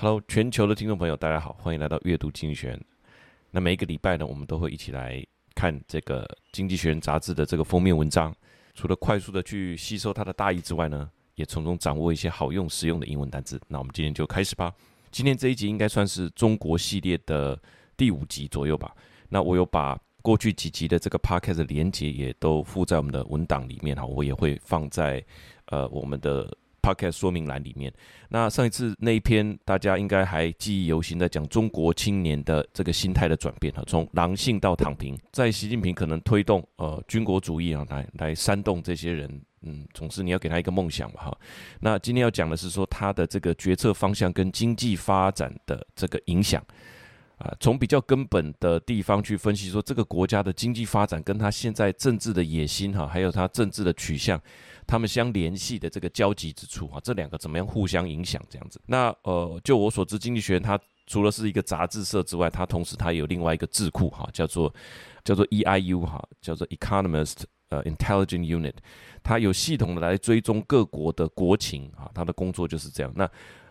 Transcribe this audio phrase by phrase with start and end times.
[0.00, 2.78] Hello，全球的听众朋友，大家好，欢迎来到阅读经济学。
[3.50, 5.20] 那每一个礼拜呢，我们都会一起来
[5.56, 8.32] 看这个《经济学人》杂志的这个封面文章。
[8.74, 13.60] 除了快速的去吸收它的大意之外呢，也从中掌握一些好用、实用的英文单词。
[13.66, 14.72] 那我们今天就开始吧。
[15.10, 17.60] 今天这一集应该算是中国系列的
[17.96, 18.94] 第五集左右吧。
[19.28, 25.20] 那我有把过去几集的这个 podcast 的连接也都附在我们的文档里面哈，我也会放在
[25.64, 26.56] 呃我们的。
[26.82, 27.92] Podcast 说明栏里面，
[28.28, 41.38] 那上一次那一篇大家应该还记忆犹新，在讲中国青年的这个心态的转变哈，从狼性到躺平，在习近平可能推动呃军国主义啊，来来煽动这些人，嗯，总是你要给他一个梦想吧哈。
[41.80, 46.64] 那今天要讲的是说他的这个决策方向跟经济发展的这个影响
[47.38, 54.40] 啊，从比较根本的地方去分析说这个国家的经济发展跟他现在政治的野心哈，还有他政治的取向。
[54.88, 58.42] 他们相联系的这个交集之处啊，这两个怎么样互相影响？
[58.48, 64.74] 这样子，那呃，就我所知，《经济学人》它除了是一个杂志社之外，它同时它有另外一个智库哈，叫做
[65.22, 68.72] 叫做 EIU 哈，叫做 Economist 呃 Intelligent Unit，
[69.22, 73.12] 它有系统的来追踪各国的国情啊，它的工作就是这样。
[73.14, 73.30] 那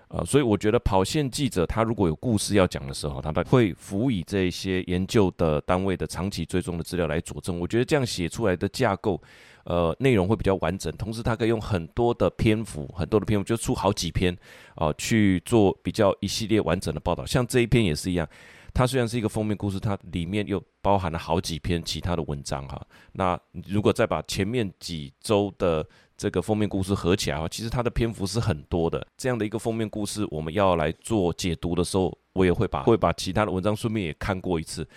[0.09, 7.59] 呃，所以我觉得跑线记者他如果有故事要讲的时候，他会辅以这些研究的单位的长期追踪的资料来佐证。
[7.59, 9.20] 我觉得这样写出来的架构。
[9.68, 14.34] 呃，内容会比较完整，同时它可以用很多的篇幅，很多的篇幅就出好几篇
[14.76, 17.26] 啊，去做比较一系列完整的报道。
[17.26, 18.26] 像这一篇也是一样，
[18.74, 22.82] 它虽然是一个封面故事，它里面又包含了好几篇其他的文章哈。
[23.12, 23.38] 那
[23.68, 29.06] 如果再把前面几周的这个封面故事合起来的话，其实它的篇幅是很多的。
[29.18, 34.88] 这样的一个封面故事，我们要来做解读的时候，我也会把会把其他的文章顺便也看过一次。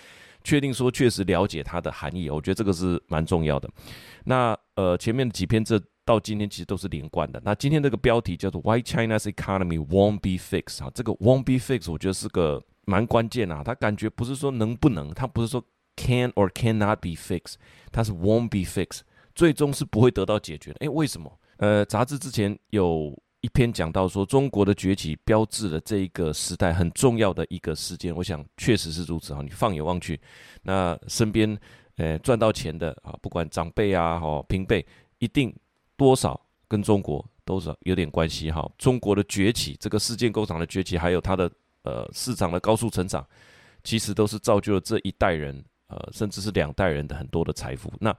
[0.42, 3.68] 确定说确实了解它的含义，我觉得这个是蛮重要的。
[4.24, 7.40] 那呃前面的几篇这到今天其实都是连贯的。
[7.44, 13.62] 那今天这个标题叫做 Why China's Economy Won't Be Fixed 啊，这个 Won't Be Fixed 我觉得是个蛮关键啊。
[13.64, 15.64] 它感觉不是说能不能，它不是说
[15.96, 17.54] Can or cannot be fixed，
[17.92, 19.00] 它是 Won't be fixed，
[19.34, 20.78] 最终是不会得到解决的。
[20.80, 21.38] 诶，为什么？
[21.58, 23.16] 呃，杂志之前有。
[23.40, 28.14] 一篇讲到说，中国的崛起标志了这一个时代很重要的一个事件。
[28.14, 29.40] 我想确实是如此哈。
[29.42, 30.20] 你放眼望去，
[30.62, 31.58] 那身边
[31.96, 34.84] 呃赚到钱的啊，不管长辈啊、哈平辈，
[35.18, 35.54] 一定
[35.96, 38.70] 多少跟中国都是有点关系哈。
[38.76, 41.50] 中国的崛起，这个世界工厂的崛起，还有它的
[41.82, 43.26] 呃市场的高速成长，
[43.82, 47.90] 其实都是造就了这一代人呃甚至是两代人的很多的财富。
[47.98, 48.14] 那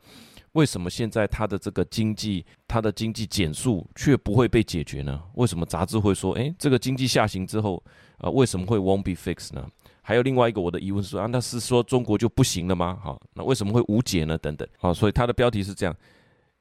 [0.54, 5.22] 为什么现在它的这个经济，它的经济减速却不会被解决呢？
[5.36, 7.82] 为什么杂志会说，诶，这个经济下行之后，
[8.18, 9.66] 啊，为什么会 won't be fixed 呢？
[10.02, 13.00] 还有另外一个我的疑问是说，啊，那是说中国就不行了吗？
[13.02, 14.38] 好，那为什么会无解呢？
[14.38, 15.96] 等等，好，所以它的标题是这样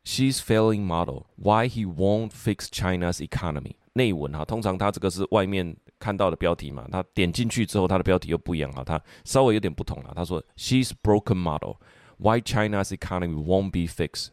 [0.05, 3.73] She's failing model, why he won't fix China's economy。
[3.95, 10.13] 内文哈，通常它这个是外面看到的标题嘛，它点进去之后，它的标题又不一样哈，它稍微有点不同了。
[10.15, 11.75] 他说 She's broken model。
[12.23, 14.29] Why China's economy won't be fixed?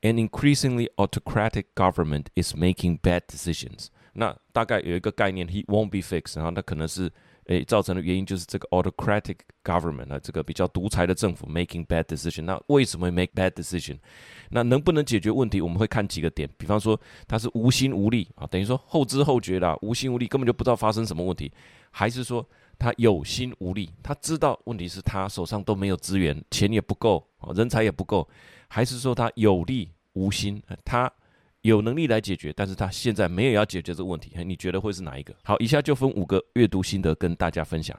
[0.00, 3.88] An increasingly autocratic government is making bad decisions.
[4.12, 6.36] 那大概有一个概念，He won't be fixed。
[6.36, 7.10] 然后那可能是
[7.46, 12.42] 诶造成的原因就是这个 autocratic government 啊，这个比较独裁的政府 making bad decision。
[12.42, 13.98] 那为什么会 make bad decision？
[14.50, 15.60] 那能不能解决问题？
[15.60, 21.50] 我们会看几个点，比方说他是无心无力啊，等于说后知后觉啦，无心无力，根本就不知道发生什么问题，
[21.90, 22.48] 还是说？
[22.78, 28.28] 他有心无力，他知道问题是他手上都没有资源，钱也不够，人才也不够，
[28.68, 30.62] 还是说他有力无心？
[30.84, 31.12] 他
[31.60, 34.32] 有能力来解决，但是他现在没有要解决这个问题。
[34.44, 35.34] 你觉得会是哪一个？
[35.44, 37.96] 好，以下就分五个阅读心得跟大家分享。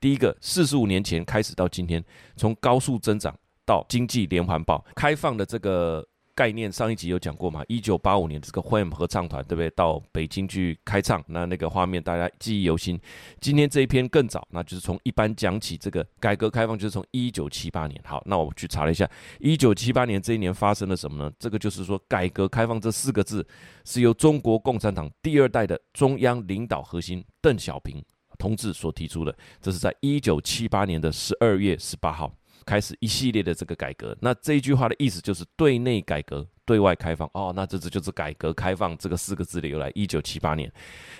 [0.00, 2.02] 第一个，四十五年前开始到今天，
[2.36, 6.06] 从高速增长到经济连环爆，开放的这个。
[6.34, 7.62] 概念上一集有讲过嘛？
[7.68, 9.68] 一九八五年这个 Wham 合唱团，对不对？
[9.70, 12.98] 到北京去开唱，那那个画面大家记忆犹新。
[13.40, 18.00] 今天这一篇更早，那就是从一般讲起，这个改革开放就是从一九七八年。
[18.04, 19.08] 好，那我去查了一下，
[19.40, 21.32] 一九七八年这一年发生了什么呢？
[21.38, 23.46] 这个就是说，改革开放这四个字
[23.84, 28.02] 是由中国共产党第二代的中央领导核心邓小平
[28.38, 29.36] 同志所提出的。
[29.60, 32.32] 这是在一九七八年的十二月十八号。
[32.64, 37.28] 开始一系列的这个改革，那这一句话的意思就是对内改革，对外开放。
[37.34, 39.90] 哦，那这这就是改革开放这个四个字的由来。
[39.94, 40.72] 一九七八年，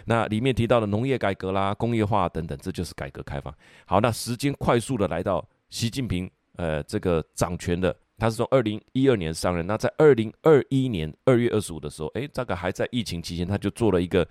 [0.04, 3.54] 那里面提到的农业改革啦、工业化等等，这就是改革开放。
[3.86, 9.66] 好，那时间快速的来到习近平，呃，这个掌权的，他是从二零一二年上任。
[9.66, 14.26] 那在二零二一年二月二十五的时候，诶，这个还在疫情期间，他就做了一个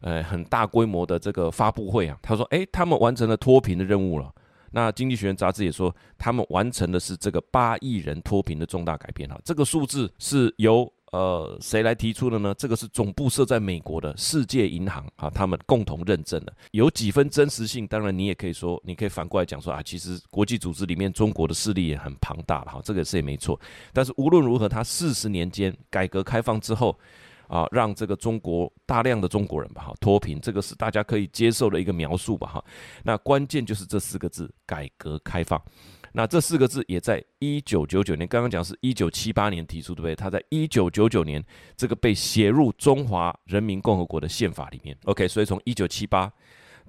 [0.00, 2.18] 呃很大规模的这个发布会啊。
[2.22, 4.32] 他说，诶，他们完成了脱贫的任务了。
[4.70, 12.54] 那《经济学人》杂志也说，他们完成的是这个八亿人脱贫的重大改变哈，这个数字是由呃，谁来提出的呢？
[12.58, 17.86] 这个是总部设在美国的世界银行啊，他们共同认证的，有几分真实性。
[17.86, 23.58] 当然，你也可以说，你可以反过来讲说啊，其实国际组织里面中国的势力也很庞大了哈，这个是也没错。
[23.94, 26.94] 但是无论如何，它四十年间改革开放之后
[27.48, 32.64] 啊，让这个中国大量的中国人吧哈脱贫，这个是大家可以接受的一个描述吧哈。
[33.02, 35.60] 那关键就是这四个字：改革开放。
[36.12, 40.16] 那这四个字也在一九九九年，刚刚讲是一九七八年提出，对不对？
[40.16, 41.44] 他在一九九九年
[41.76, 44.96] 这个被写入中华人民共和国的宪法里面。
[45.04, 46.32] OK，所以从一九七八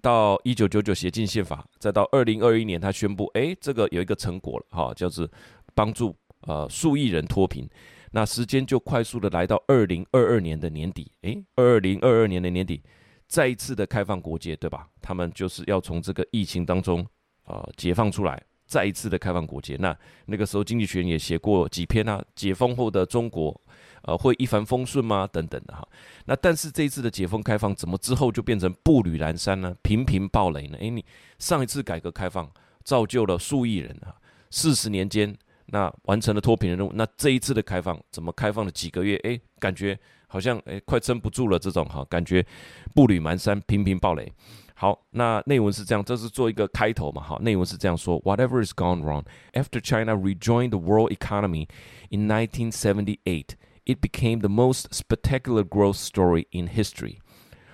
[0.02, 5.30] 到一九九九写进宪法，再到二零二一年他宣布，哎，这个有一个成果了，哈，叫做
[5.76, 7.70] 帮助呃数亿人脱贫。
[8.12, 12.82] 那时间就快速的来到二零二二年的年底，哎，二零二二年的年底，
[13.28, 14.88] 再一次的开放国界，对吧？
[15.02, 17.06] 他们就是要从这个疫情当中
[17.46, 18.42] 呃解放出来。
[18.66, 19.98] 再一次的开放国界，那
[20.28, 23.60] 那个时候经济学人也写过几篇啊，解封后的中国，
[24.04, 25.26] 呃，会一帆风顺吗？
[25.26, 25.84] 等等的哈。
[26.26, 29.76] 那但是这一次的解封开放，怎么之后就变成步履蹒跚呢？
[29.82, 30.78] 频频暴雷呢？
[30.78, 31.04] 诶，你
[31.40, 32.48] 上一次改革开放
[32.84, 34.14] 造就了数亿人啊，
[34.52, 35.36] 四十年间
[35.72, 39.16] 那完成了脱贫的任务，那这一次的开放怎么开放了几个月？
[39.24, 42.46] 诶，感觉好像诶快撑不住了这种哈，感觉
[42.94, 44.32] 步履蹒跚，频频暴雷。
[44.76, 47.22] 好，那内文是这样，这是做一个开头嘛。
[47.22, 51.68] 好，内文是这样说：Whatever is gone wrong after China rejoined the world economy
[52.10, 53.56] in 1978,
[53.86, 57.18] it became the most spectacular growth story in history.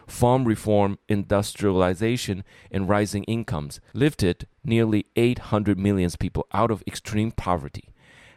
[0.08, 7.90] Farm reform, industrialization, and rising incomes lifted nearly 800 million people out of extreme poverty.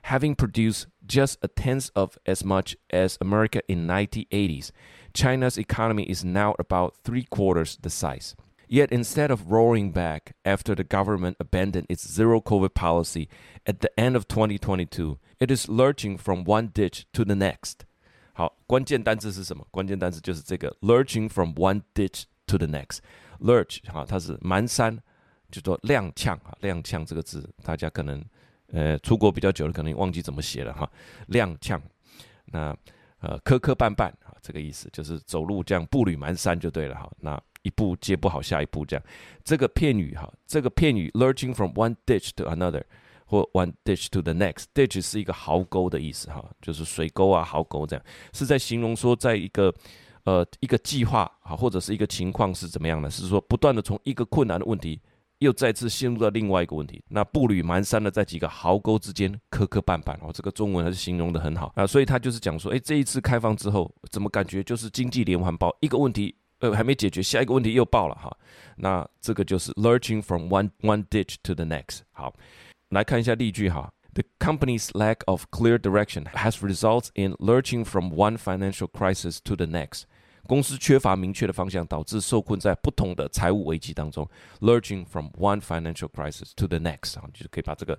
[0.03, 4.71] Having produced just a tenth of as much as America in 1980s,
[5.13, 8.35] China's economy is now about three quarters the size.
[8.69, 13.29] Yet instead of roaring back after the government abandoned its zero COVID policy
[13.67, 17.87] at the end of 2022, it is lurching from one ditch to the next.
[18.39, 19.67] 好，关键单词是什么？
[19.69, 22.99] 关键单词就是这个 lurching from one ditch to the next。
[23.41, 24.97] lurch 哈，它是蹒跚，
[25.51, 28.25] 就说踉跄啊，踉跄这个字，大家可能
[28.69, 30.89] 呃出国比较久了，可能忘记怎么写了哈，
[31.31, 31.81] 踉跄。
[32.45, 32.73] 那
[33.19, 37.11] 呃磕磕绊绊啊，这个意思就是走路这样步履蹒跚就对了哈。
[37.19, 39.05] 那一步接不好下一步，这样
[39.43, 42.85] 这个片语哈，这个片语 lurching from one ditch to another
[43.29, 48.03] 或 one ditch to the next，ditch 是一个壕沟的意思哈，就是水沟啊壕沟这样，
[48.33, 49.73] 是在形容说在一个
[50.25, 54.99] 呃一个计划啊或者是一个情况是怎么样的，是说不断的从一个困难的问题
[55.41, 66.35] 又再次陷入到另外一个问题，那步履蹒跚的在几个壕沟之间磕磕绊绊哦，这个中文还是形容的很好啊，所以他就是讲说，哎，这一次开放之后，怎么感觉就是经济连环爆，一个问题。
[66.61, 68.37] 呃，还没解决，下一个问题又爆了哈。
[68.79, 72.01] 那这个就是 lurching from one one ditch to the next。
[72.11, 72.35] 好，
[72.91, 73.93] 来看一下例句哈。
[74.15, 79.67] The company's lack of clear direction has resulted in lurching from one financial crisis to the
[79.67, 80.05] next。
[80.49, 84.29] 公司缺乏明确的方向，导致受困在不同的财务危机当中。
[84.61, 87.97] lurching from one financial crisis to the next，啊，就是可以把这个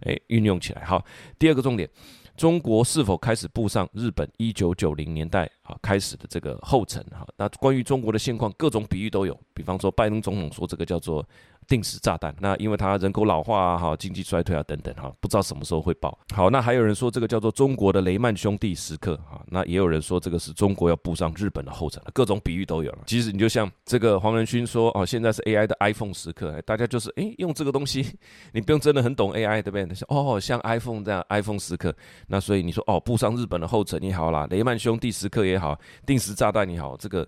[0.00, 0.84] 诶运用起来。
[0.84, 1.02] 好，
[1.38, 1.88] 第二个重点。
[2.36, 7.26] 中国是否开始步上日本一九九零年代啊开始的这个后尘哈？
[7.36, 9.38] 那关于中国的现况，各种比喻都有。
[9.54, 11.26] 比方说，拜登总统说这个叫做。
[11.68, 16.18] 定时炸弹，那因为它人口老化啊，哈，经济衰退啊，等等，哈，不知道什么时候会爆。
[16.34, 22.98] 好，那还有人说这个叫做中国的雷曼兄弟时刻，哈，那也有人说这个是中国要步上日本的后尘了，各种比喻都有了。
[23.06, 28.18] 其实你就像这个黄仁勋说，哦，现在是 AI 的 iPhone 时刻，大家就是诶，用这个东西，
[28.52, 29.88] 你不用真的很懂 AI，对不对？
[30.08, 31.94] 哦，像 iPhone 这样 iPhone 时刻，
[32.26, 37.26] 那所以你说哦，步上日本的后尘也好啦，雷曼兄弟时刻也好，定时炸弹也好，这个。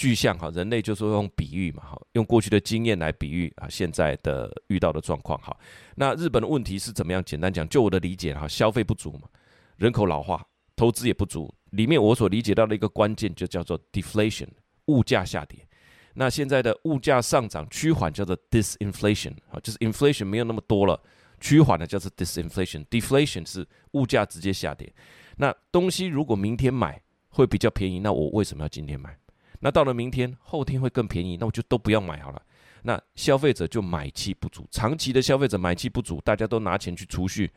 [0.00, 5.54] 具象哈，人类就是用比喻嘛，哈，用过去的经验来比喻啊，现在的遇到的状况哈。
[5.94, 7.22] 那日本的问题是怎么样？
[7.22, 9.28] 简单讲，就我的理解哈，消费不足嘛，
[9.76, 10.42] 人口老化，
[10.74, 11.54] 投资也不足。
[11.72, 14.48] 里面我所理解到的一个关键就叫做 deflation，
[14.86, 15.68] 物价下跌。
[16.14, 20.98] 那现在的物价上涨趋缓叫做 disinflation 啊，就是 inflation 没有那么多了，
[21.42, 22.86] 趋缓的叫做 disinflation。
[22.86, 24.90] deflation 是物价直接下跌。
[25.36, 29.14] 那东西如果明天买会比较便宜，那我为什么要今天买？
[29.60, 32.42] 那到了明天、后天会更便宜，那我就都不要买好了。
[32.82, 37.50] 那消费者就买气不足，长期的消费者买气不足，大家都拿钱去储蓄，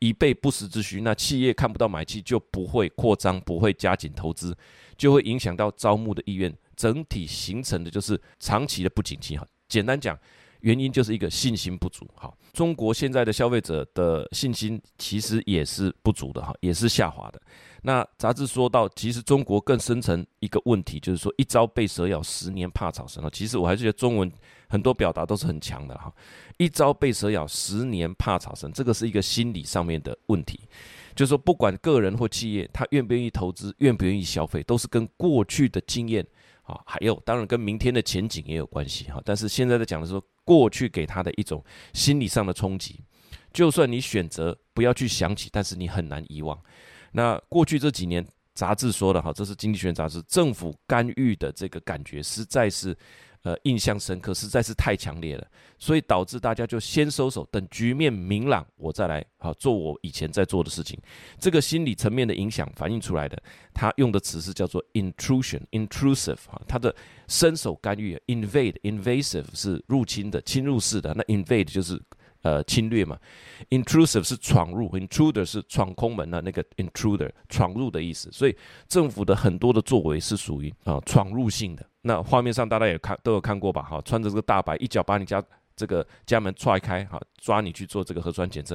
[0.00, 1.00] 以备不时之需。
[1.00, 4.54] 那企业看不到买气，就不会扩张，不会加紧投资，
[4.98, 9.38] 就会影响到招募的意愿，整体形成的就是长期的不景气。
[9.38, 10.18] 哈，简单讲，
[10.66, 12.04] 原因就是一个信心不足。
[12.16, 17.40] 好，中国现在的消费者的信心其实也是不足的，哈，也是下滑的。
[17.82, 23.22] 那杂志说到，其实中国更深层一个问题，就是说一朝被蛇咬，十年怕草绳。
[23.32, 24.30] 其实我还是觉得中文
[24.68, 26.12] 很多表达都是很强的哈。
[26.56, 30.58] 一朝被蛇咬，十年怕草绳，这个是一个心理上面的问题。
[31.14, 36.26] 就是说，不管个人或企业，他愿不愿意投资，愿不愿意消费，都是跟过去的经验
[36.66, 39.20] 啊，还有当然跟明天的前景也有关系哈。
[39.24, 43.00] 但是现在在讲的是说，过去给他的一种心理上的冲击，
[43.52, 46.60] 就算你选择不要去想起，但是你很难遗忘。
[47.12, 52.96] 那过去这几年，杂志说的哈，这是经济学杂志，政府干预的这个感觉实在是。
[53.46, 55.46] 呃，印象深刻，实在是太强烈了，
[55.78, 60.98] 所以导致大家就先收手，等局面明朗，我再来好做我以前在做的事情。
[61.38, 63.40] 这个心理层面的影响反映出来的，
[63.72, 66.92] 他用的词是叫做 intrusion，intrusive 哈，他的
[67.28, 72.02] 伸手干预，invade，invasive 是入侵的、侵入式的，那 invade 就是。
[72.42, 73.18] 呃，侵略嘛
[73.70, 81.84] ，intrusive 是闯入，intruder 是闯空门的那个 intruder 闯入的意思，所以政府的很多的作为是属于啊闯入性的。
[82.06, 83.82] 那画面上大家也看都有看过吧？
[83.82, 85.42] 哈，穿着这个大白，一脚把你家。
[85.78, 88.74] 这个家门踹开，哈，抓你去做这个核酸检测，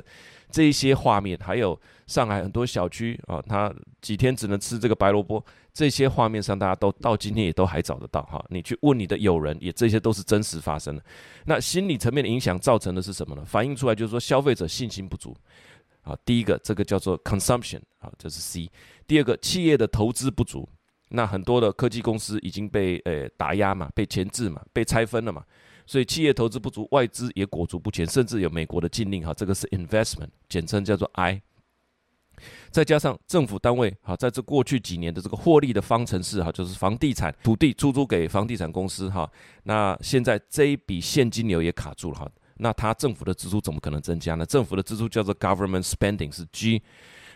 [0.51, 8.45] 这一些画面，还有上海很多小区啊，他几天只能吃这个白萝卜，这些画面上大家都到今天也都还找得到哈。
[8.50, 11.03] 你去问你的友人，也这些都是真实发生的。
[11.45, 13.43] 那心理层面的影响造成的是什么呢？
[13.43, 15.35] 反映出来就是说消费者信心不足
[16.03, 16.15] 啊。
[16.23, 18.69] 第一个，这个叫做 consumption 啊，这是 C。
[19.07, 20.69] 第二个，企业的投资不足，
[21.11, 25.43] 那很多的科技公司已经被呃打压嘛，被钳制嘛，被拆分了嘛。
[25.85, 31.41] 所以企业投资不足，外资也裹足不前，甚至有美国的禁令哈，这个是 investment，简称叫做 I。
[32.69, 39.29] 再加上政府单位哈，在这过去几年的这个获利的方程式哈，就是房地产土地出租给房地产公司哈，
[39.63, 44.45] 那现在这一笔现金流也卡住了哈，那他政府的支出怎么可能增加呢？
[44.45, 46.81] 政府的支出叫做 government spending 是 G。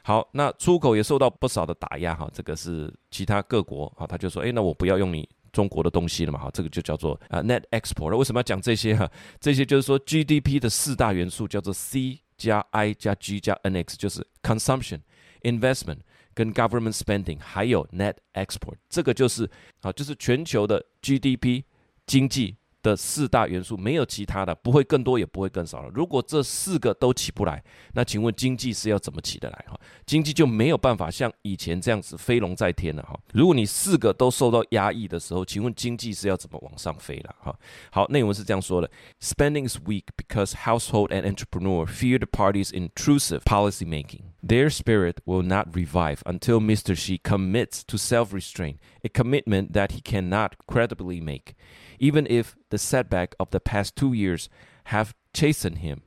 [0.08, 5.28] 好，那出口也受到不少的打压哈，这个是其他各国啊，他就说，诶，那我不要用你。
[5.52, 6.38] 中国的东西了嘛？
[6.38, 8.14] 哈，这个就叫做啊 net export。
[8.18, 9.10] 为什么要讲这些哈？
[9.40, 15.00] 这些就是说 GDP 的四大元素叫做 C 加 I 加 G 加 NX，就是 consumption、
[15.44, 16.00] investment
[16.34, 18.76] 跟 government spending，还有 net export。
[18.90, 21.64] 这个就是啊，就是全球的 GDP
[22.06, 22.58] 经济。
[22.86, 25.90] 的四大元素没有其他的，不会更多也不会更少了。
[25.96, 27.64] 如果这四个都起不来，
[27.94, 29.80] 那请问经济是要怎么起得来哈？
[30.06, 33.20] 经济就没有办法像以前这样子飞龙在天了哈。
[33.34, 37.58] 如果你四个都受到压抑的时候，请问经济是要怎么往上飞了哈？
[37.90, 38.90] 好，内文是这样说的
[39.20, 44.22] ：Spending is weak because household and entrepreneur fear the party's intrusive policy making.
[44.48, 46.96] Their spirit will not revive until Mr.
[46.96, 51.56] Xi commits to self-restraint, a commitment that he cannot credibly make.
[51.99, 54.47] Even if the setback of the past two years
[54.85, 55.99] have chastened him,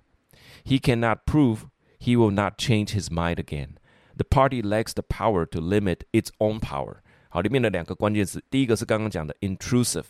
[0.63, 1.67] he cannot prove
[1.99, 3.77] he will not change his mind again.
[4.15, 6.97] The party lacks the power to limit its own power.
[7.29, 10.05] 好，里面的两个关键词，第一个是刚刚讲的 intrusive，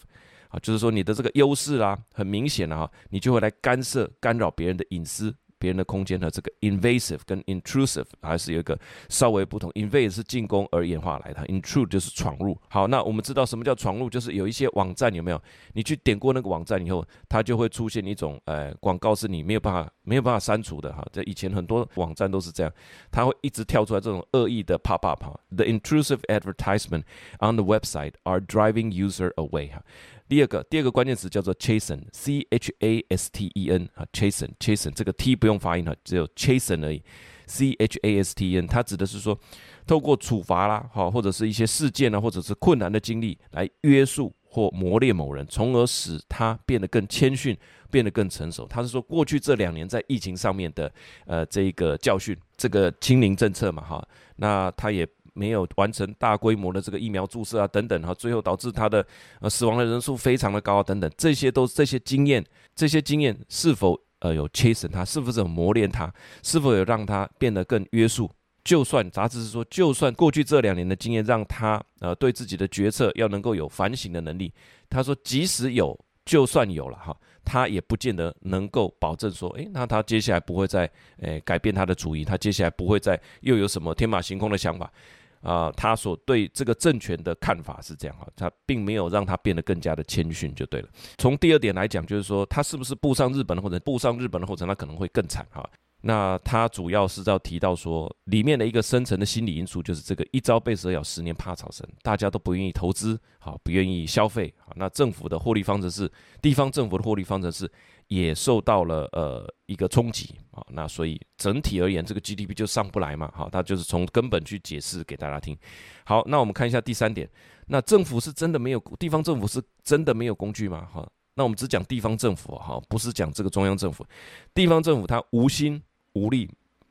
[0.49, 5.33] 啊，就是说你的这个优势啊，很明显的哈，你就会来干涉、干扰别人的隐私。
[5.58, 12.56] 别人的空间的这个 invasive 跟 intrusive 还是有一个稍微不同，invade 是进攻而演化来的，intrude 就是闯入。
[12.68, 15.42] 好，那我们知道什么叫闯入，就是有一些网站有没有？
[15.72, 21.06] 你去点过那个网站以后，它就会出现一种呃广告，是你没有办法没有办法删除的哈。
[21.12, 22.72] 在以前很多网站都是这样，
[23.10, 25.38] 它会一直跳出来这种恶意的 pop up 哈。
[25.50, 27.02] The intrusive advertisement
[27.40, 29.82] on the website are driving user away 哈。
[30.28, 37.02] 第二个，第二个关键词叫做 chasten，c h a s t e n 啊，chasten，chasten，这个 t 不用发音哈，只有 chasten 而已
[37.46, 39.38] ，c h a s t e n，它指的是说，
[39.86, 47.56] 透过处罚啦，哈，或者是一些事件呢，或者是困难的经历来约束或磨练某人，从而使他变得更谦逊，
[47.90, 48.66] 变得更成熟。
[48.66, 50.92] 他是说，过去这两年在疫情上面的
[51.24, 54.06] 呃这一个教训，这个清零政策嘛，哈，
[54.36, 55.08] 那他也。
[55.38, 59.06] 没有完成大规模的这个疫苗注射啊，等等哈，最后导致他的
[59.40, 68.28] 呃死亡的人数非常的高啊，等等，这些都是这些经验，这些经验是否呃有 chasten 他，是不是有磨练他，是否有让他变得更约束？
[68.64, 74.52] 就算杂志是说，就算过去这两年的经验让他呃对自己的决策要能够有反省的能力，
[74.90, 77.16] 他说即使有，就算有了哈，
[77.46, 80.90] 他也不见得能够保证说，诶，那他接下来不会再
[81.20, 84.92] 诶改变他的主意，他接下来不会再又有什么天马行空的想法。
[85.40, 90.88] 啊、他所对这个政权的看法是这样哈，他并没有让他变得更加的谦逊就对了。
[91.16, 95.68] 从第二点来讲，就是说他是不是步上日本的后尘，步上日本的后尘，他可能会更惨哈。
[96.00, 106.08] 那他主要是要提到说，里面的一个深层的心理因素，就是这个一朝被蛇咬，十年怕草绳，大家都不愿意投资，好，不愿意消费，好，那政府的获利方程式，
[106.40, 107.68] 地方政府的获利方程式
[108.08, 115.56] 也受到了呃一个冲击啊，那所以整体而言，这个 GDP 就上不来嘛，好，他就是从根本去解释给大家听。
[116.04, 117.30] 好，那我们看一下第三点，
[117.68, 120.88] 那政府是真的没有，地方政府是真的没有工具吗？
[120.92, 124.04] 哈，那我们只讲地方政府哈，不是讲这个中央政府，
[124.52, 125.82] 地方政府它无心。
[126.14, 126.50] 无力，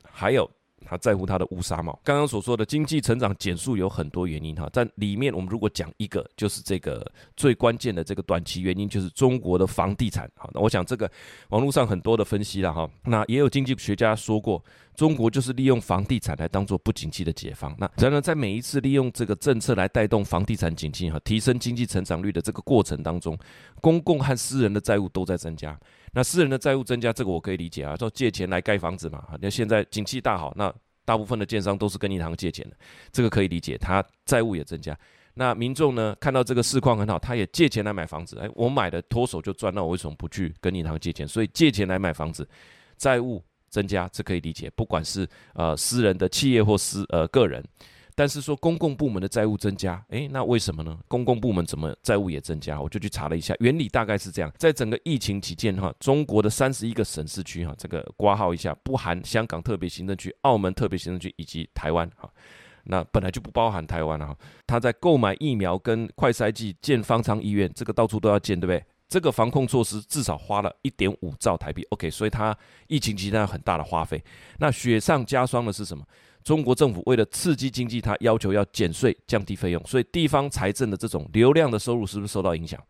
[0.09, 0.49] 还有
[0.85, 1.97] 他在乎他的乌纱帽。
[2.03, 10.29] 刚刚所说的经济成长减速有很多原因哈，在里面我们如果讲一个，就是这个最关键的这个短期原因，就是中国的房地产。
[10.35, 11.09] 好，那我想这个
[11.49, 14.63] 网络上很多的分析了哈，那也有经济学家说过，
[14.95, 17.75] 中国就是利用房地产来当做不景气的解方。
[17.77, 23.37] 那然而在每一次利用这个政策来带动房地产景气哈，提升经济成长率的这个过程当中，
[23.81, 25.77] 公共和私人的债务都在增加。
[26.17, 29.23] 那私人的债务增加，这个我可以理解啊，说借钱来盖房子嘛。
[29.39, 30.73] 那现在景气大好，那
[31.05, 32.75] 大部分的建商都是跟银行借钱的，
[33.11, 34.97] 这个可以理解，他债务也增加。
[35.35, 38.35] 那民众呢，看到这个市况很好，他也借钱来买房子。
[38.39, 41.27] 哎，我买的脱手就赚，那我为什么不去跟银行借钱？
[41.27, 42.49] 所以借钱来买房子，
[42.97, 44.71] 债务增加，这可以理解。
[44.75, 47.63] 不管是呃私人的企业或私呃个人。
[48.17, 50.97] 但是说公共部门的债务增加，诶，那为什么呢？
[51.07, 52.81] 公共部门怎么债务也增加？
[52.81, 62.27] 我就去查了一下，原理大概是这样：在整个疫情期间，哈，中国的三十一个省市区，哈，这个挂号一下，不含香港特别行政区、澳门特别行政区以及台湾，哈，
[62.85, 64.35] 那本来就不包含台湾了，哈。
[64.65, 68.83] 他在购买疫苗跟快筛剂、建方舱医院，这个到处都要建，对不对？
[69.07, 72.57] 这个防控措施至少花了一点五兆台币，OK，所以它
[72.87, 74.21] 疫情期间有很大的花费。
[74.57, 76.03] 那雪上加霜的是什么？
[76.47, 82.81] 中国政府为了刺激经济，它要求要减税、降低费用，所以地方财政的这种流量的收入是不是受到影响？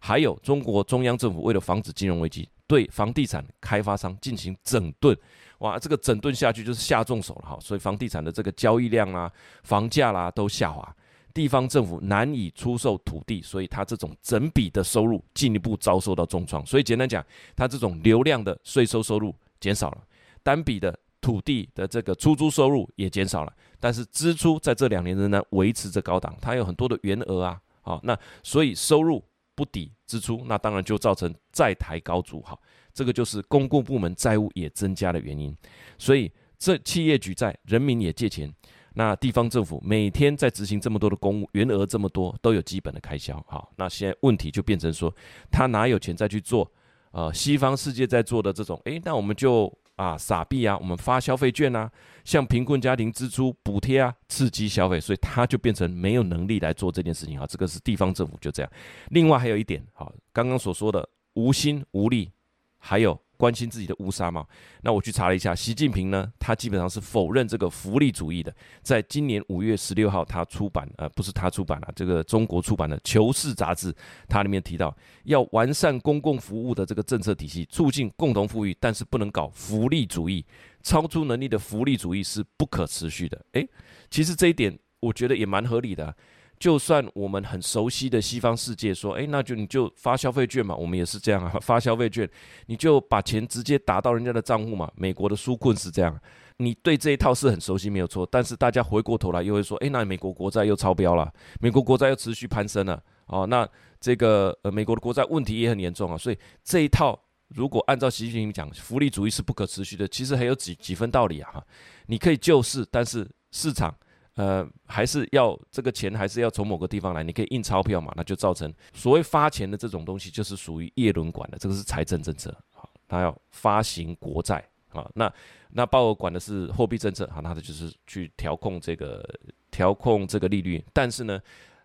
[0.00, 5.16] 还有中国中央政府为了防止金融危机，对房地产开发商进行整顿，
[5.58, 9.30] 哇，这个整顿下去就是下重手了哈，所以房地产的这个交易量啊、
[9.62, 10.92] 房价啦、都下滑，
[11.32, 16.66] 地方政府难以出售土地，所以它这种整笔的收入进一步遭受到重创。
[16.66, 19.98] 所以简单讲，它这种流量的税收收入减少了，
[20.42, 20.98] 单笔的。
[21.24, 32.60] 土地的这个出租收入也减少了，但是支出在这两年仍然维持着高档，它有很多的员额啊，好，那所以收入不抵支出，那当然就造成债台高筑，好，
[32.92, 35.56] 这个就是公共部门债务也增加的原因。
[35.96, 38.54] 所以这企业举债，人民也借钱，
[38.92, 45.10] 那地方政府每天在执行这么多的公务，员额这么多，都有基本的开销，好，那现在问题就变成说，
[45.50, 46.70] 他哪有钱再去做？
[47.12, 49.72] 呃，西方世界在做的这种，诶，那我们就。
[49.96, 51.90] 啊，傻逼啊，我们发消费券啊，
[52.24, 57.46] 向贫困家庭支出补贴啊，刺激消费，所以他就变成没有能力来做这件事情啊。
[57.46, 58.72] 这个是地方政府就这样。
[59.10, 62.30] 另外还有一点，好，刚刚所说的无心无力，
[62.78, 63.23] 还有。
[63.36, 64.48] 关心自己的乌纱帽，
[64.82, 68.54] 那我去查了一下，习近平呢，他基本上是否认这个福利主义的。
[68.82, 73.94] 在今年五月十六号，他出版，呃，不是他出版了，这个中国出版的《求是》杂志，
[74.28, 80.44] 它里面提到要完善公共服务的这个政策体系，促进共同富裕，但是不能搞福利主义，
[80.82, 83.44] 超出能力的福利主义是不可持续的。
[83.52, 83.68] 诶，
[84.10, 86.14] 其实这一点我觉得也蛮合理的。
[86.58, 92.28] 就算我们很熟悉的西方世界说，哎，那就你就发消费券嘛，我们也是这样啊， 发消费券，
[92.66, 94.90] 你就把钱直接打到人家的账户嘛。
[94.94, 96.18] 美国的纾困是这样，
[96.58, 103.68] 你对这一套是很熟悉没有错，但是大家回过头来又会说，哎，那美国国债又超标了，美国国债又持续攀升了，哦，那
[104.00, 111.62] 这个呃美国的国债问题也很严重啊，所以这一套如果按照习近平讲，福利主义是不可持续的，其实还有几几分道理啊，
[112.06, 113.94] 你可以救市，但是市场。
[114.36, 117.22] 呃，还是要这个钱，还是要从某个地方来。
[117.22, 122.52] 你可以印钞票嘛，那就造成所谓发钱的这种东西，就是属于叶伦管的，这个是财政政策。
[122.72, 125.08] 好，他要发行国债啊。
[125.14, 125.32] 那
[125.70, 129.24] 那鲍尔管的是货币政策，好，那他就是去调控这个
[129.70, 130.84] 调控这个利率。
[130.92, 131.40] 但是呢，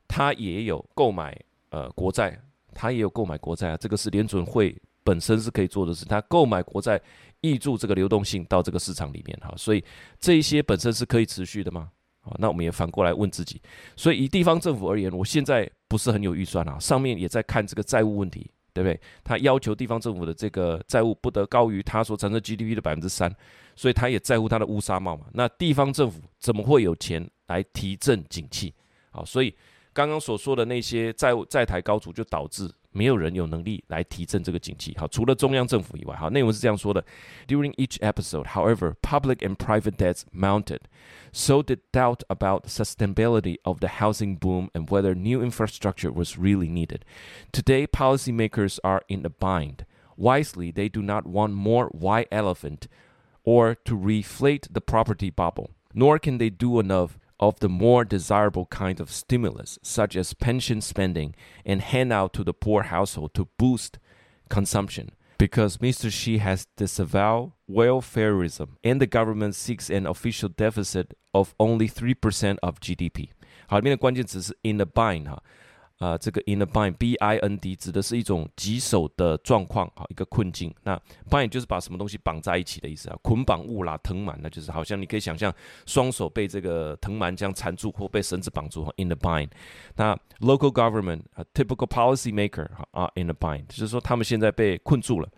[0.08, 2.36] 他也有购买呃国债，
[2.74, 3.78] 他也有购买国债啊。
[3.78, 7.00] 这个是联准会本身是可以做的事，他购买国债，
[7.42, 9.54] 挹注这个流动性到这个市场里面哈。
[9.56, 9.84] 所以
[10.20, 11.92] 这一些本身是可以持续的吗？
[12.38, 13.62] 那我们也反过来问自己，
[13.96, 19.00] 所以以地方政府而言，我现在不是很有预算啊，上面也在看这个债务问题，对不对？
[19.24, 23.34] 他要求地方政府的这个债务不得高于他所产生 GDP 的百分之三，
[23.76, 25.26] 所以他也在乎他的乌纱帽嘛。
[25.34, 28.74] 那地方政府怎么会有钱来提振景气？
[29.12, 29.56] 好，所以
[29.94, 32.70] 刚刚所说的那些债务债台高筑，就导致。
[32.93, 34.97] 没有人有能力来提振这个经济。
[34.97, 37.05] 好，除了中央政府以外，好，内文是这样说的：
[37.49, 40.83] During each episode, however, public and private debts mounted,
[41.33, 46.39] so did doubt about the sustainability of the housing boom and whether new infrastructure was
[46.39, 47.01] really needed.
[47.53, 49.85] Today, policymakers are in a bind.
[50.17, 52.87] Wisely, they do not want more white elephant
[53.43, 58.67] or to reflate the property bubble, nor can they do enough of the more desirable
[58.67, 61.35] kind of stimulus, such as pension spending
[61.67, 63.99] and handout to the poor household to boost
[64.49, 65.11] consumption.
[65.37, 66.11] Because Mr.
[66.11, 72.79] Xi has disavowed welfareism and the government seeks an official deficit of only 3% of
[72.79, 73.31] GDP。
[73.67, 75.43] 好，里面的关键词是 in a bind 哈。
[76.00, 80.74] 啊，这个 in a bind，b i n d 指的是一种棘手的状况，哈，一个困境。
[80.84, 85.54] 那 bind 就是把什么东西绑在一起的意思啊，捆绑物啦，藤蔓，那就是好像你可以想象
[85.86, 89.50] 双手被这个藤蔓这样缠住，或被绳子绑住，in a bind。
[89.96, 95.30] 那 local government 啊，typical policy maker 啊，in a bind，就是说他们现在被困住了，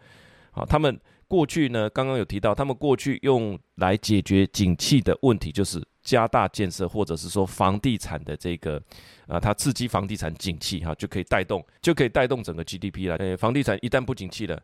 [0.52, 1.00] 好，他们。
[1.32, 8.82] 过去呢，刚刚有提到，他们过去用来解决景气的问题，就是加大建设，或者是说房地产的这个，
[9.28, 13.16] 啊，它刺激房地产景气哈，就可以带动，就可以带动整个 GDP 了。
[13.18, 14.62] 诶，房地产一旦不景气了，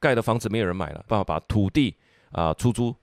[0.00, 1.96] 盖的房子没有人买了，办法把土地
[2.30, 2.94] 啊出租。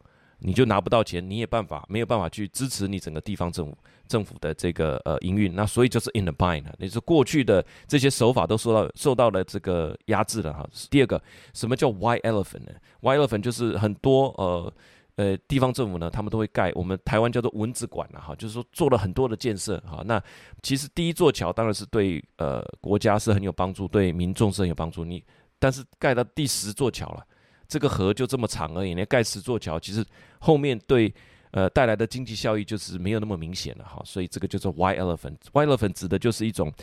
[0.41, 3.77] 你就拿不到钱，你也办法没有办法去支持你整个地方政府
[4.07, 10.65] 政府的这个呃营运，那所以就是 in the bind，也就是过去的这些手法都受到受到了这个压制了哈。
[10.89, 11.21] 第二个，
[11.53, 14.73] 什么叫 white elephant 呢？white elephant 就是很多呃
[15.19, 20.01] 呃地方政府呢，他们都会盖我们台湾叫做蚊子馆了哈，就是说做了很多的建设哈。
[20.05, 20.23] 那
[20.63, 25.03] 其实第一座桥当然是对呃国家是很有帮助，对民众是很有帮助。
[25.03, 25.21] 你
[25.59, 27.25] 但是盖到第十座桥了。
[27.67, 30.03] 这个河就这么长而已，你盖十座桥，其实
[30.39, 31.13] 后面对
[31.51, 35.37] 呃带来的经济效益就是没有那么明显了哈，所以这个就是 white elephant。
[35.53, 36.73] white elephant 指的就是一种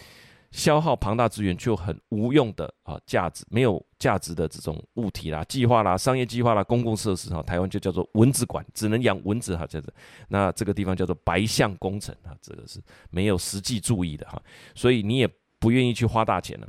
[0.57, 9.93] 消耗庞大资源却很无用的啊价值没有价值的这种物体啦、计划啦、商业计划啦、公共设施哈，台湾就叫做蚊子馆，只能养蚊子哈，这样子。
[10.29, 14.43] 那这个地方叫做白象工程啊，这个是没有实际注意的哈，
[14.75, 16.67] 所以你也不愿意去花大钱了。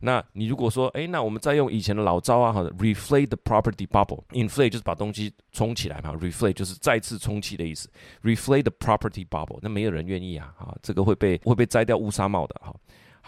[0.00, 7.88] 那你如果说，哎，那我们再用以前的老招啊，哈，reflate the property bubble，inflate 就是把东西充起来嘛，reflate 就是再次充气的意思
[8.24, 12.74] ，reflate the property bubble，那没有人愿意啊，哈，这个会被会被摘掉乌纱帽的哈。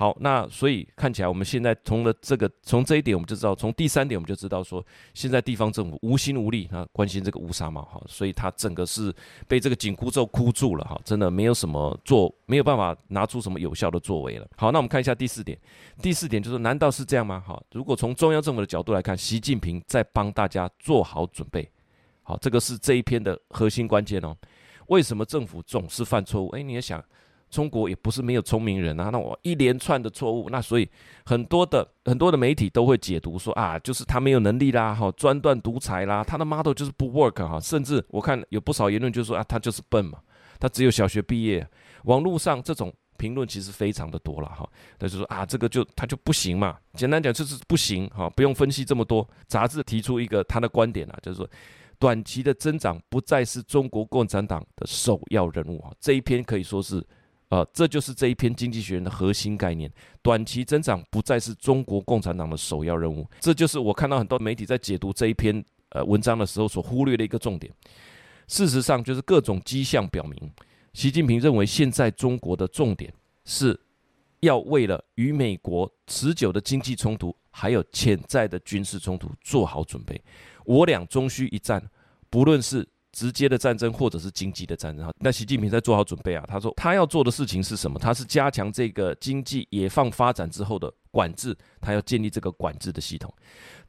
[0.01, 4.83] 好，那所以看起来我们现在从了这个从这一点我们就知道，从第三点我们就知道说，
[5.13, 9.15] 现在地方政府无心无力啊，关心这个乌纱帽哈，所以他整个是
[9.47, 14.49] 被这个紧箍咒箍住了哈，真的没有什么做，没有办法拿出什么有效的作为了。
[14.57, 15.59] 好，那我们看一下第四点，
[16.01, 17.39] 第四点就是难道是这样吗？
[17.47, 21.71] 哈，如果从中央政府的角度来看，习近平在帮大家做好准备，
[22.23, 24.35] 好，这个是这一篇的核心关键哦。
[24.87, 26.49] 为什么政府总是犯错误？
[26.57, 27.05] 哎，你也想。
[27.51, 30.89] 中国也不是没有聪明人啊，那我一连串的错误，那所以
[31.27, 40.21] 很多的很多的媒体都会解读说啊，就是他没有能力啦，哈，专断独裁啦，他的 model 就是不 work 哈，甚至我看有不少言论就说啊，他就是笨嘛，
[40.61, 41.69] 他只有小学毕业。
[42.05, 44.67] 网络上这种评论其实非常的多了哈，
[44.99, 49.29] 他就说啊，这个就他就不行嘛，简单讲就是不行哈，不用分析这么多。
[49.49, 51.49] 杂志提出一个他的观点啊，就是说
[51.99, 57.05] 短期的增长不再是中国共产党的首要任务啊，这一篇可以说是。
[57.51, 59.93] 呃，这就是这一篇《经济学人》的核心概念。
[60.23, 67.73] 短期增长不再是中国共产党的首要任务，这就是我看到很多媒体在解读这一篇呃文章的时候所忽略的一个重点。
[68.47, 70.51] 事实上，就是各种迹象表明，
[70.93, 73.13] 习近平认为现在中国的重点
[73.45, 73.79] 是
[74.41, 80.23] 要为了与美国持久的经济冲突，还有潜在的军事冲突做好准备。
[80.65, 81.83] 我俩终须一战，
[82.31, 82.89] 不论是。
[83.13, 86.45] 直接的战争或者是经济的战争，哈，那习近平在做好准备啊。
[86.47, 87.99] 他说他要做的事情是什么？
[87.99, 93.33] 他是加强这个经济野放发展之后的管制，他要建立这个管制的系统，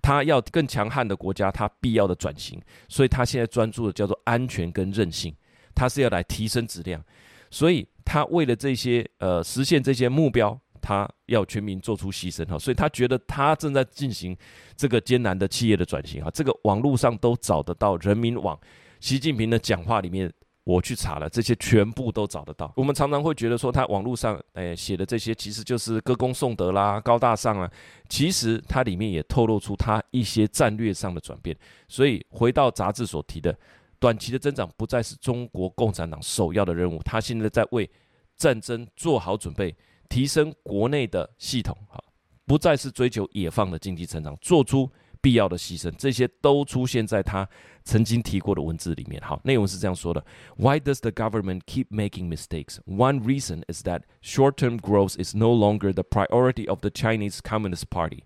[0.01, 2.59] 他要更强悍的国家，他必要的转型。
[2.89, 5.35] 所以他现在专注的叫做安全跟韧性，
[5.75, 7.03] 他是要来提升质量。
[7.51, 12.57] 所以他为了这些呃实现这些目标，他要全民做出牺牲哈。
[12.57, 14.35] 所以他觉得他正在进行
[14.75, 16.31] 这个艰难的企业的转型哈。
[16.33, 18.59] 这个网络上都找得到人民网。
[19.01, 20.31] 习近平的讲话里面，
[20.63, 22.71] 我去查了，这些全部都找得到。
[22.75, 27.69] 我们常常会觉得说，他网络上诶写的这些，其实就是歌功颂德啦、高大上啊。
[28.07, 31.57] 其实它里面也透露出他一些战略上的转变。
[31.87, 33.57] 所以回到杂志所提的，
[33.99, 37.01] 短期的增长不再是中国共产党首要的任务。
[37.03, 37.89] 他现在在为
[38.37, 39.75] 战争做好准备，
[40.09, 41.99] 提升国内的系统，哈，
[42.45, 44.87] 不再是追求野放的经济成长，做出。
[45.20, 47.48] 必要的牺牲，这些都出现在他
[47.84, 49.20] 曾经提过的文字里面。
[49.22, 50.24] 好，内容是这样说的：
[50.56, 52.78] Why does the government keep making mistakes?
[52.86, 57.90] One reason is that short-term growth is no longer the priority of the Chinese Communist
[57.90, 58.22] Party.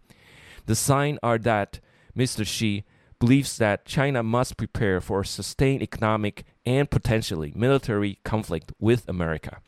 [0.67, 1.81] The signs are that
[2.15, 2.45] Mr.
[2.45, 2.85] Xi
[3.19, 9.61] believes that China must prepare for a sustained economic and potentially military conflict with America.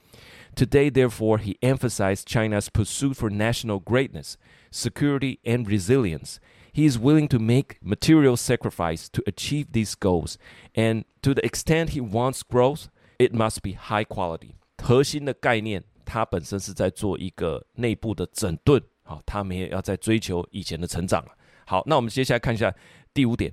[0.55, 4.37] Today, therefore, he emphasized China's pursuit for national greatness,
[4.71, 6.41] security, and resilience.
[6.78, 10.36] He is willing to make material sacrifice to achieve these goals,
[10.76, 12.86] and to the extent he wants growth,
[13.18, 14.52] it must be high quality.
[14.78, 21.32] 核心的概念，它本身是在做一个内部的整顿，好，他们也要在追求以前的成长了。
[21.66, 22.72] 好，那我们接下来看一下
[23.12, 23.52] 第五点，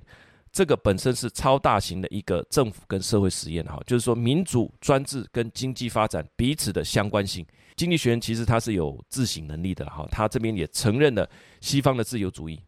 [0.51, 7.43] 这个本身是超大型的一个政府跟社会实验，哈，就是说民主专制跟经济发展彼此的相关性。
[7.75, 11.27] 经济学人其实他是有自省能力的哈，他这边也承认了
[11.59, 12.61] 西方的自由主义。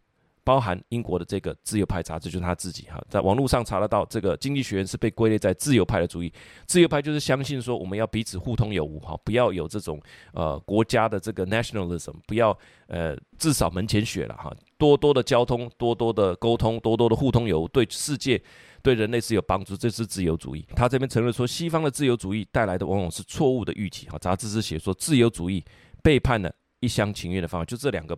[0.48, 6.32] 包含英国的这个自由派杂志，就是他自己哈，在网络上查得到，这个《经济学人》是被归类在自由派的主义。
[6.66, 12.58] 自由派就是相信说，我们要彼此互通有无哈，不要有这种呃国家的这个 nationalism，不要
[12.88, 18.42] 呃至少门前雪了哈，多多的交通，多多的沟通，多多的互通有无，对世界
[18.82, 20.66] 对人类是有帮助，这是自由主义。
[20.78, 24.18] 他这边承认说，西方的自由主义带来的往往是错误的预期哈。
[24.18, 25.62] 杂志是写说，自由主义
[26.02, 28.18] 背叛了一厢情愿的方法，就这两个。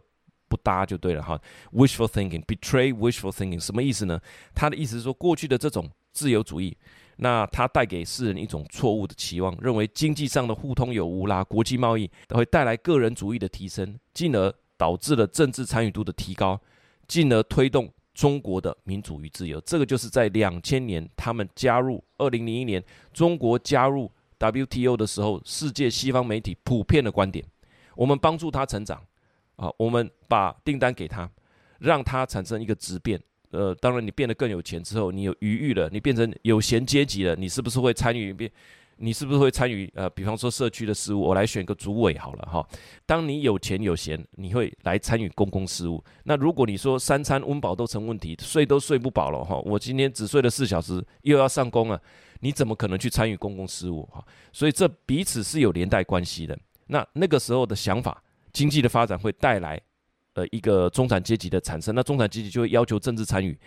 [0.50, 1.40] 不搭就对了哈
[1.72, 4.20] ，wishful thinking，betray wishful thinking，什么意思呢？
[4.56, 6.76] 他的意思是说，过去的这种自由主义，
[7.18, 16.60] 那它带给世人一种错误的期望，认为经济上的互通有无啦，国际贸易都会带来个人主义的提升，进而导致了政治参与度的提高，
[17.08, 19.62] 进而推动中国的民主与自由。
[19.62, 22.84] 这个就是在两千年他们加入二零零一年
[23.14, 27.46] 中国加入 WTO 的时候，世界西方媒体普遍的观点，
[27.96, 29.02] 我们帮助他成长。
[29.60, 31.30] 啊，我们把订单给他，
[31.80, 33.22] 让他产生一个质变。
[33.52, 38.50] 呃，当然，你变得更有钱之后，你有余裕了，你变成有闲阶级了，你是不是会参与变？
[39.02, 39.92] 你是不是会参与？
[39.96, 42.66] 呃，比方说社区的事务，我来选个主委好了哈。
[43.06, 46.02] 当你有钱有闲，你会来参与公共事务。
[46.24, 52.02] 那如果你说三餐温饱都成问题，睡都睡不饱了哈，我今天只睡了四小时，又要上工了，
[52.42, 54.24] 你怎么可能去参与公共事务哈？
[54.54, 56.58] 所以这彼此是有连带关系的。
[56.88, 58.24] 那那个时候的想法。
[58.54, 59.80] 经济的发展会带来，
[60.34, 63.58] 呃，一个中产阶级的产生，那中产阶级就会要求政治参与，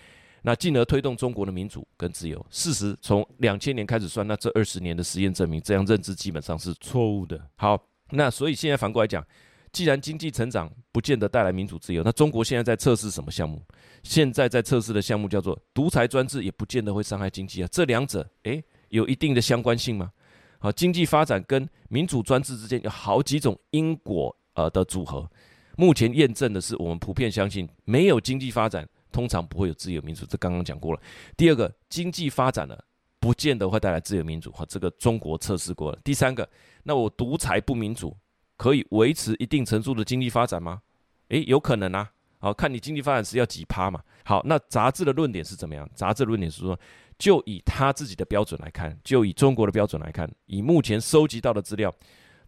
[0.42, 2.45] 那进而推动中国的民主跟自由。
[2.51, 7.40] 事实从两千年开始算，那这二十年的实验证明，这样认知基本上是错误的。
[7.57, 9.25] 好，那所以现在反过来讲，
[9.71, 13.62] 既然经济成长不见得带来民主自由，那中国现在在测试什么项目？
[14.03, 17.68] 现在在测试的项目叫做独裁专制，也不见得会伤害经济啊。
[17.71, 20.11] 这两者，诶，有一定的相关性吗？
[20.59, 24.37] 好，经济发展跟民主专制之间有好几种因果。
[24.55, 25.31] 呃的组合，
[25.77, 30.27] 目前验证的是，我们普遍相信，没有经济发展，通常不会有自由民主。
[30.27, 31.01] 这刚刚讲过了。
[31.37, 32.85] 第二个，经济发展了，
[33.19, 34.53] 不见得会带来自由民主。
[34.53, 35.99] 哈，这个中国测试过了。
[36.05, 36.49] 第三个，
[36.83, 38.17] 那我独裁不民主，
[38.57, 40.83] 可以维持一定程度的经济发展吗？
[41.29, 42.11] 诶，有可能啊。
[42.38, 44.03] 好，看你经济发展是要几趴嘛。
[44.25, 45.88] 好，那杂志的论点是怎么样？
[45.95, 46.79] 杂志的论点是说，
[47.17, 51.95] 就以他自己的标准来看，就以中国的标准来看，以目前收集到的资料，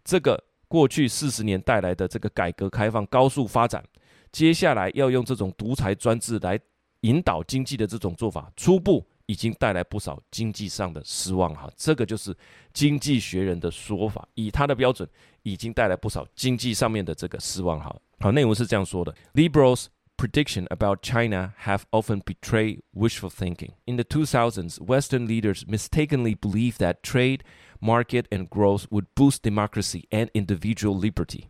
[0.03, 0.43] 这个。
[0.67, 3.83] 过去四十年带来的这个改革开放高速发展，
[4.31, 6.59] 接下来要用这种独裁专制来
[7.01, 11.69] 引导经济的这种做法，初步已经带来不少经济上的失望哈。
[11.75, 12.35] 这个就是
[12.73, 15.07] 经济学人的说法，以他的标准，
[15.43, 17.95] 已经带来不少经济上面的这个失望哈。
[18.19, 19.85] 好，内容是这样说的：Liberals
[20.17, 23.71] prediction about China have often betrayed wishful thinking.
[23.85, 27.39] In the 2000s, Western leaders mistakenly believed that trade
[27.84, 31.48] market and growth would boost democracy and individual liberty.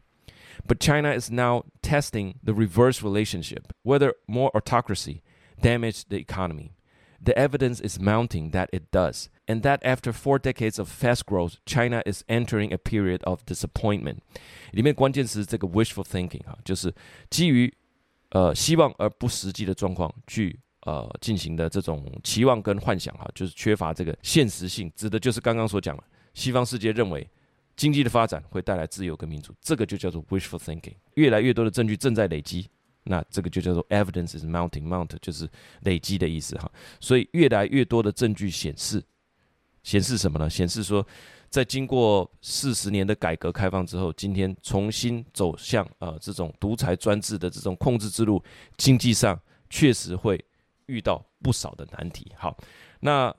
[0.67, 5.23] But China is now testing the reverse relationship, whether more autocracy
[5.61, 6.73] damaged the economy.
[7.23, 11.57] The evidence is mounting that it does, and that after four decades of fast growth,
[11.67, 14.19] China is entering a period of disappointment.
[14.73, 16.95] 里面关键词是这个 wishful thinking 哈，就是
[17.29, 17.73] 基于
[18.31, 20.59] 呃希望而不实际的状况去。
[20.87, 26.03] 呃，进行的这种期望跟幻想哈，就是缺乏这个现实性，指的就是刚刚所讲的，
[26.36, 27.28] 西方世界认为
[27.76, 30.94] 经济的发展会带来自由跟民主，这个就叫做 wishful thinking。
[31.16, 32.70] 越来越多的证据正在累积，
[33.06, 35.50] 那这个就叫做 evidence is mounting，mount 就是
[35.82, 36.72] 累积的意思哈。
[37.00, 39.04] 所以越来越多的证据显示，
[39.82, 40.48] 显示什么呢？
[40.48, 41.04] 显示说，
[41.50, 48.44] 在经过四十年的改革开放之后，今天重新走向呃这种独裁专制的这种控制之路，
[48.78, 50.40] 经济上确实会。
[50.88, 52.32] 遇到不少的难题。
[52.38, 52.56] 好，
[53.00, 53.36] 那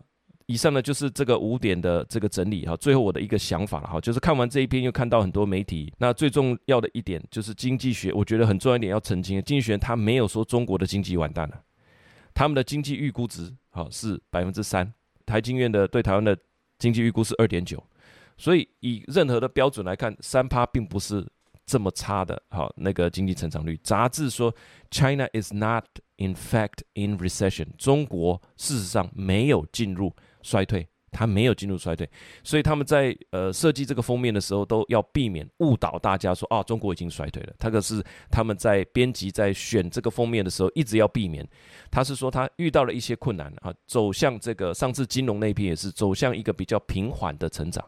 [0.47, 2.77] 以上呢就是这个五点的这个整理哈。
[2.77, 5.93] 最后我的一个想法了哈，就是看完这一篇又看到很多媒体。
[5.99, 11.61] 那最重要的一点就是经济学，我觉得很重要一点要澄清，经济学他没有说中国的经济完蛋了，
[12.35, 14.93] 他们的经济预估值好是百分之三，
[15.25, 16.37] 台经院的对台湾的
[16.79, 17.83] 经济预估是二点九，
[18.37, 21.27] 所以以任何的标准来看，三趴并不是。
[21.69, 24.55] 这么差的，好，那个经济成长率，杂志说
[24.89, 25.85] ，China is not
[26.19, 30.15] in fact in recession，中国事实上没有进入
[30.47, 32.09] 衰退，它没有进入衰退，
[32.45, 41.47] 所以他们在呃设计这个封面的时候都要避免误导大家说啊，中国已经衰退了，他可是他们在编辑在选这个封面的时候一直要避免，
[41.91, 47.85] 他是说他遇到了一些困难啊，走向这个上次金融那一批也是走向一个比较平缓的成长，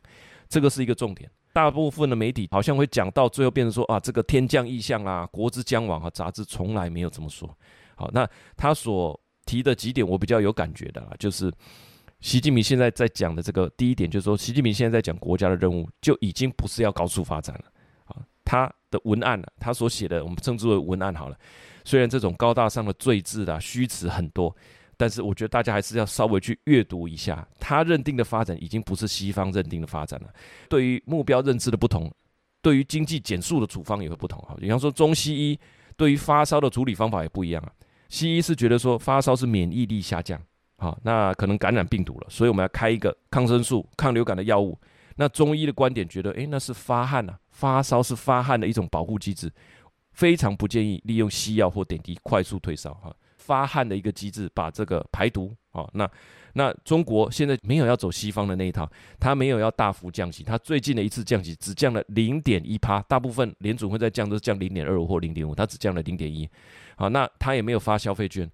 [0.48, 1.30] 这个是一个重点。
[1.50, 6.10] 大部分的媒体好像会讲到最后变成说啊，这个天降异象啦，国之将亡啊。
[6.10, 7.52] 杂志从来没有这么说。
[7.96, 11.52] 好，那他所提的几点我比较有感觉的啊，就是
[12.20, 17.64] 习近平现在在讲的这个第一点，就是说习近平现在在讲国家的任务就已经不是要高速发展了
[18.06, 21.36] 啊，他的文案呢、他所写的我们称之为文案好了。
[21.84, 24.54] 虽然这种高大上的赘字啊、虚词很多，
[24.96, 27.46] 但是我觉得大家还是要稍微去阅读一下。
[27.60, 30.28] 他认定的发展已经不是西方认定的发展了。
[30.68, 32.12] 对于目标认知的不同，
[32.60, 34.56] 对于经济减速的处方也会不同啊。
[34.58, 35.58] 比方说中西医
[35.96, 37.72] 对于发烧的处理方法也不一样啊。
[38.08, 40.38] 西医是觉得说发烧是免疫力下降，
[40.78, 44.78] 好，那可能感染病毒了，所以我们要开一个抗生素、抗流感的药物。
[45.16, 49.52] 那中医的观点觉得，诶，那是发汗呐，发烧是发汗的一种保护机制。
[50.12, 55.88] 非常不建议利用西药或点滴快速退烧哈，发汗的一个机制，把这个排毒啊。
[55.92, 56.10] 那
[56.54, 66.48] 那中国现在没有要走西方的那一套，它没有要大幅降息，它最近的一次降息只降了零点一趴，大部分联准会在降都是降零点二五或零点五，它只降了零点一。
[66.96, 68.50] 好，那它也没有发消费券，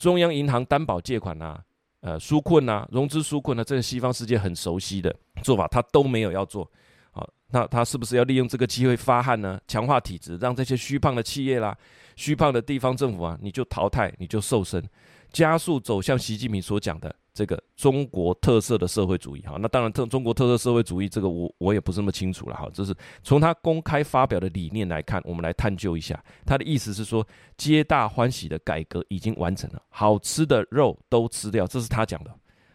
[0.00, 1.60] 中央银行担保借款呐、
[2.00, 6.68] 呃，纾困呐，融资纾困呢，这个西方世界很熟悉的做法，他都没有要做。
[7.12, 9.60] 好那他是不是要利用这个机会发汗呢？
[9.68, 11.76] 强化体质，让这些虚胖的企业啦、
[12.16, 14.82] 虚胖的地方政府啊，你就淘汰，你就瘦身，
[15.30, 19.40] 加速走向习近平所讲的这个中国特色的社会主义。
[19.42, 22.56] 哈，那当然特中国特色社会主义这个我我也不是那么清楚了。
[22.56, 26.22] 哈，这是从他公开发表的理念来看，我们来探究一下。
[26.44, 32.30] 他的意思是说，皆大欢喜的改革已经完成了，好吃的肉都吃掉，这是他讲的。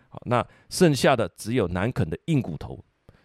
[0.09, 2.83] 好，那剩下的只有难啃的硬骨头。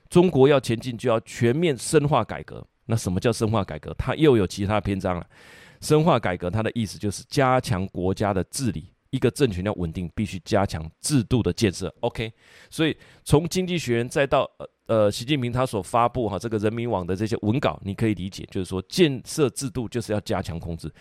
[0.08, 2.66] 中国要前进，就要全面深化改革。
[2.86, 3.94] 那什么叫深化改革？
[3.96, 5.24] 它又有其他篇章了。
[5.80, 8.92] 深化改革，它的意思就是加强国家的治理。
[9.10, 11.92] 一个政权要稳定，必须加强制度的建设。
[12.00, 12.32] OK，
[12.70, 20.92] 所以从经济学人再到呃呃习近平他所发布哈这个人民网的这些文稿，你可以理解，就是说建设制度就是要加强控制。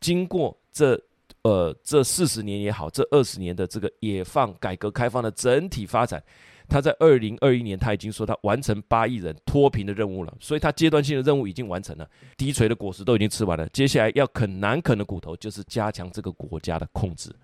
[0.00, 1.00] 经过这
[1.42, 6.22] 呃这四十年也好，这二十年的这个野放改革开放的整体发展。
[6.70, 17.34] 他在二零二一年，他已经说他完成八亿人脱贫的任务了，所以他阶段性的任务已经完成了，低垂的果实都已经吃完了，接下来要啃难啃的骨头，就是加强这个国家的控制，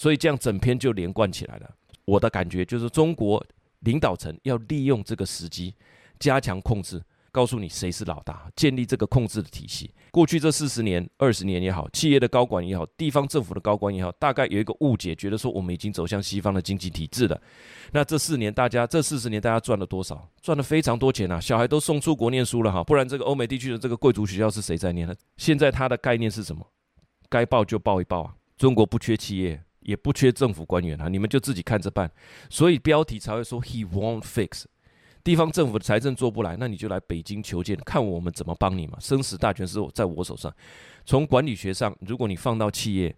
[0.00, 1.70] 所以这样整篇就连贯起来了。
[2.06, 3.44] 我的感觉就是，中国
[3.80, 5.74] 领导层要利用这个时机
[6.18, 7.02] 加强控制。
[7.30, 9.90] 告诉你谁是老大，建立这个控制的体系。
[10.10, 17.40] 过去这四十年、二十年也好，企业的高管也好，地方政府的高官也好，大概有一个误解，觉得说我们已经走向西方的经济体制了。
[17.92, 20.26] 那这四年大家，这四十年大家赚了多少？
[20.40, 21.38] 赚了非常多钱啊！
[21.38, 25.14] 小孩都送出国念书了哈，不然这个欧美地区的这个贵族学校是谁在念呢？
[25.36, 26.66] 现在他的概念是什么？
[27.28, 28.34] 该报就报一报啊！
[28.56, 32.08] 中国不缺企业，也不缺政府官员啊，你们就自己看着办。
[32.48, 34.64] 所以标题才会说 He won't fix。
[35.22, 38.96] 地方政府的财政做不来，那你就来北京求见，看我们怎么帮你嘛。
[39.00, 40.50] 生死大权是在我手上。
[41.04, 43.14] 从管理学上，如果你放到企业，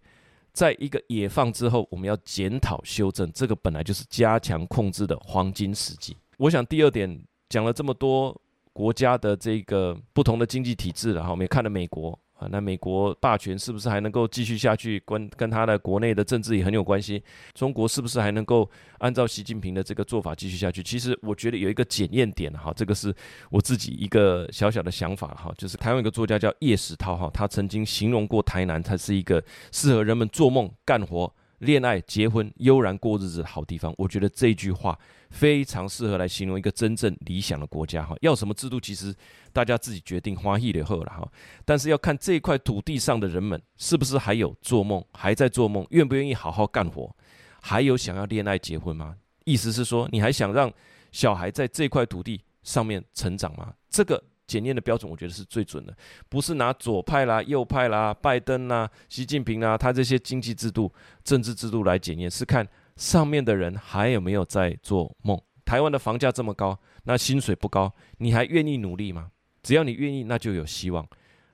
[0.53, 6.17] 在一个野放之后，我们要检讨修正，这个本来就是加强控制的黄金时机。
[6.39, 8.37] 我想第二点讲了这么多
[8.73, 12.19] 国家的这个不同的经济体制了哈，我们也看了美国。
[12.51, 15.03] 那美国霸权是不是还能够继续下去？
[15.07, 17.23] 跟跟他的国内的政治也很有关系。
[17.55, 20.83] 中国是不是还能够按照习近平的这个做法继续下去？
[20.83, 23.15] 其实我觉得有一个检验点哈，这个是
[23.51, 31.33] 我自己一个小小的想法哈，就是台湾一个作家叫叶石涛哈，他曾经形容过台南，它是一个适合人们做梦、干活。
[31.63, 34.99] 恋爱、结婚、悠然过日子的好地方，我觉得这句话
[35.31, 38.17] 非常适合来形容一个真正理想的国家哈。
[38.21, 39.15] 要什么制度，其实
[39.53, 41.27] 大家自己决定，欢喜就好了哈。
[41.65, 47.15] 但是要看这块土地上的人们是不是还有做梦，还在做梦，愿不愿意好好干活，
[47.61, 49.15] 还有想要恋爱、结婚吗？
[49.45, 50.73] 意思是说，你还想让
[51.13, 53.73] 小孩在这块土地上面成长吗？
[53.89, 54.21] 这个。
[54.53, 55.97] 检验的标准，我觉得是最准的，
[56.29, 60.93] 不是拿左派啦、右派啦、拜登啦、习近平啦，他这些经济制度、
[61.25, 65.41] 政治制度来检验，是看上面的人还有没有在做梦。
[65.65, 69.31] 台湾的房价这么高，那薪水不高，你还愿意努力吗？
[69.63, 71.07] 只要你愿意，那就有希望。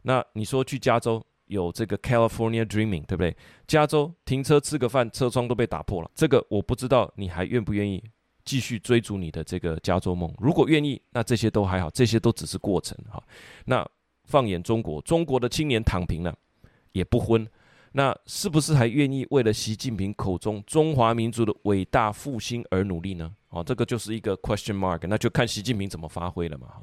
[0.03, 3.37] 那你说去加州有这个 California Dreaming，对不对？
[3.67, 8.03] 加州停车吃个饭，车窗都被打破了，这个我不知道你还愿不愿意。
[8.49, 13.23] 继续追逐你的这个加州梦，如果愿意，那这些都还好，这些都只是过程哈。
[13.67, 13.87] 那
[14.25, 16.35] 放眼中国，中国的青年躺平了，
[16.93, 17.47] 也不婚，
[17.93, 23.31] 那是不是还愿意为了习近平口中中华民族的伟大复兴而努力呢？
[23.51, 26.83] 哦，这个就是一个 question mark，那就看习近平怎么发挥了嘛哈。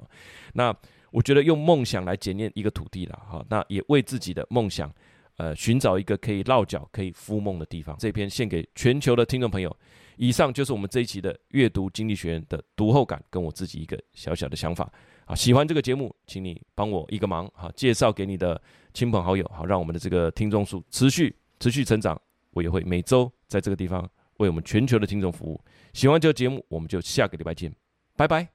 [0.54, 0.72] 那
[1.10, 4.94] 我觉得用梦想来检验一个土地了哈，那也为自己的梦想，
[5.38, 7.98] 呃，寻找一个可以落脚、可以孵梦的地方。
[7.98, 9.76] 这篇献给全球的听众朋友。
[10.18, 14.92] 以上就是我们这一期的阅读经济学院的读后感，跟我自己一个小小的想法
[15.26, 15.36] 啊。
[15.36, 18.62] 喜欢这个节目，请你帮我一个忙哈，介绍给你的
[18.94, 22.20] 亲朋好友，好让我们的这个听众数持续持续成长。
[22.52, 25.60] 我也会每周在这个地方为我们全球的听众服务。
[25.92, 27.74] 喜欢这个节目，我们就下个礼拜见，
[28.16, 28.55] 拜拜。